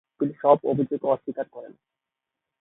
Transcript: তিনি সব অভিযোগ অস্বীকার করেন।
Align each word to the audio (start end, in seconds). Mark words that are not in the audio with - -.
তিনি 0.19 0.33
সব 0.41 0.57
অভিযোগ 0.63 1.01
অস্বীকার 1.05 1.47
করেন। 1.51 1.73